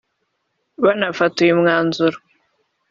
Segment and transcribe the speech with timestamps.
[0.83, 2.17] banafata uyu mwanzuro